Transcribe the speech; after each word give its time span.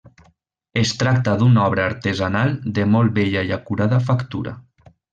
Es 0.83 0.93
tracta 1.01 1.35
d'una 1.41 1.67
obra 1.73 1.85
artesanal 1.91 2.57
de 2.81 2.89
molt 2.97 3.17
bella 3.21 3.47
i 3.51 3.57
acurada 3.61 4.05
factura. 4.11 4.57